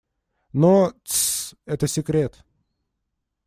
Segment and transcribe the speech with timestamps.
[0.51, 0.93] Но...
[1.03, 2.43] Тссс!- это секрет!